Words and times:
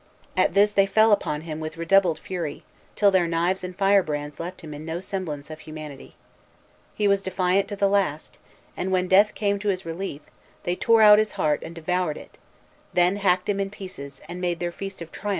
At 0.35 0.55
this 0.55 0.71
they 0.71 0.87
fell 0.87 1.11
upon 1.11 1.41
him 1.41 1.59
with 1.59 1.77
redoubled 1.77 2.17
fury, 2.17 2.63
till 2.95 3.11
their 3.11 3.27
knives 3.27 3.63
and 3.63 3.75
firebrands 3.77 4.39
left 4.39 4.63
in 4.63 4.73
him 4.73 4.83
no 4.83 4.99
semblance 4.99 5.51
of 5.51 5.59
humanity. 5.59 6.15
He 6.95 7.07
was 7.07 7.21
defiant 7.21 7.67
to 7.67 7.75
the 7.75 7.87
last, 7.87 8.39
and 8.75 8.91
when 8.91 9.07
death 9.07 9.35
came 9.35 9.59
to 9.59 9.67
his 9.69 9.85
relief, 9.85 10.23
they 10.63 10.75
tore 10.75 11.03
out 11.03 11.19
his 11.19 11.33
heart 11.33 11.61
and 11.61 11.75
devoured 11.75 12.17
it; 12.17 12.39
then 12.93 13.17
hacked 13.17 13.47
him 13.47 13.59
in 13.59 13.69
pieces, 13.69 14.21
and 14.27 14.41
made 14.41 14.59
their 14.59 14.71
feast 14.71 15.03
of 15.03 15.11
triumph 15.11 15.11
on 15.11 15.11
his 15.11 15.11
mangled 15.19 15.25
limbs. 15.25 15.29